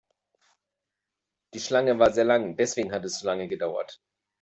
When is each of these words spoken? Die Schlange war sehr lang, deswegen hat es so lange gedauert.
Die 1.53 1.59
Schlange 1.59 1.99
war 1.99 2.11
sehr 2.11 2.23
lang, 2.23 2.55
deswegen 2.57 2.91
hat 2.91 3.05
es 3.05 3.19
so 3.19 3.27
lange 3.27 3.47
gedauert. 3.47 4.01